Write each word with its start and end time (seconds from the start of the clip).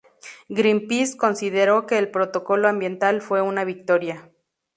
Greenpeace 0.49 1.15
consideró 1.15 1.85
que 1.85 1.99
el 1.99 2.09
Protocolo 2.09 2.67
Ambiental 2.67 3.21
fue 3.21 3.43
una 3.43 3.63
victoria. 3.65 4.31